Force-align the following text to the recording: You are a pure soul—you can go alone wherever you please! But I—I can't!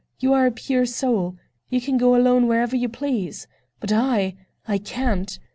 You 0.19 0.33
are 0.33 0.47
a 0.47 0.51
pure 0.51 0.87
soul—you 0.87 1.79
can 1.79 1.99
go 1.99 2.15
alone 2.15 2.47
wherever 2.47 2.75
you 2.75 2.89
please! 2.89 3.45
But 3.79 3.91
I—I 3.91 4.79
can't! 4.79 5.37